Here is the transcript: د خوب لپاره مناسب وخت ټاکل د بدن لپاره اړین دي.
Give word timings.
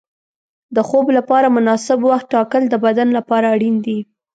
د 0.75 0.77
خوب 0.87 1.05
لپاره 1.17 1.53
مناسب 1.57 1.99
وخت 2.09 2.25
ټاکل 2.33 2.63
د 2.69 2.75
بدن 2.85 3.07
لپاره 3.17 3.45
اړین 3.55 3.75
دي. 3.85 3.99